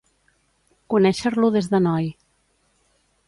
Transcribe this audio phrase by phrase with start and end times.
[0.93, 2.09] Conèixer-lo des de noi.